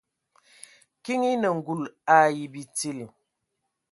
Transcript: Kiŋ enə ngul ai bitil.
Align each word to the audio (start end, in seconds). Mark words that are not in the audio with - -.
Kiŋ 1.03 1.21
enə 1.31 1.49
ngul 1.57 1.81
ai 2.17 2.37
bitil. 2.53 2.99